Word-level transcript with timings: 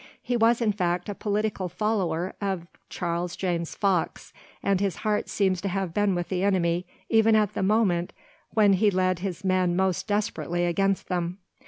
He 0.23 0.35
was, 0.35 0.61
in 0.61 0.71
fact, 0.71 1.09
a 1.09 1.13
political 1.13 1.69
follower 1.69 2.33
of 2.41 2.65
Charles 2.89 3.35
James 3.35 3.75
Fox, 3.75 4.33
and 4.63 4.81
his 4.81 4.95
heart 5.05 5.29
seems 5.29 5.61
to 5.61 5.67
have 5.67 5.93
been 5.93 6.15
with 6.15 6.29
the 6.29 6.43
enemy 6.43 6.87
even 7.07 7.35
at 7.35 7.53
the 7.53 7.61
moment 7.61 8.11
when 8.49 8.73
he 8.73 8.89
led 8.89 9.19
his 9.19 9.43
men 9.43 9.75
most 9.75 10.07
desperately 10.07 10.65
against 10.65 11.07
them. 11.07 11.37